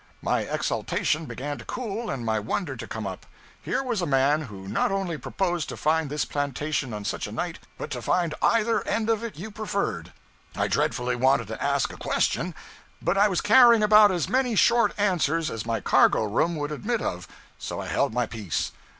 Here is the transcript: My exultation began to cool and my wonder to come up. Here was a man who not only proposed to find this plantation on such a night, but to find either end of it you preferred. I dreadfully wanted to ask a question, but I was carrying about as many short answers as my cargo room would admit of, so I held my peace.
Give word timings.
My 0.23 0.39
exultation 0.47 1.25
began 1.27 1.59
to 1.59 1.63
cool 1.65 2.09
and 2.09 2.25
my 2.25 2.39
wonder 2.39 2.75
to 2.75 2.87
come 2.87 3.05
up. 3.05 3.27
Here 3.61 3.83
was 3.83 4.01
a 4.01 4.07
man 4.07 4.41
who 4.45 4.67
not 4.67 4.91
only 4.91 5.15
proposed 5.15 5.69
to 5.69 5.77
find 5.77 6.09
this 6.09 6.25
plantation 6.25 6.91
on 6.91 7.05
such 7.05 7.27
a 7.27 7.31
night, 7.31 7.59
but 7.77 7.91
to 7.91 8.01
find 8.01 8.33
either 8.41 8.81
end 8.87 9.11
of 9.11 9.23
it 9.23 9.37
you 9.37 9.51
preferred. 9.51 10.11
I 10.55 10.67
dreadfully 10.67 11.15
wanted 11.15 11.49
to 11.49 11.63
ask 11.63 11.93
a 11.93 11.97
question, 11.97 12.55
but 12.99 13.15
I 13.15 13.27
was 13.27 13.41
carrying 13.41 13.83
about 13.83 14.11
as 14.11 14.27
many 14.27 14.55
short 14.55 14.95
answers 14.97 15.51
as 15.51 15.67
my 15.67 15.79
cargo 15.79 16.23
room 16.23 16.55
would 16.55 16.71
admit 16.71 17.03
of, 17.03 17.27
so 17.59 17.79
I 17.79 17.85
held 17.85 18.11
my 18.11 18.25
peace. 18.25 18.71